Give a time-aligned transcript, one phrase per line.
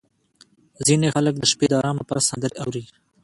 [0.85, 2.83] •ځینې خلک د شپې د ارام لپاره سندرې اوري.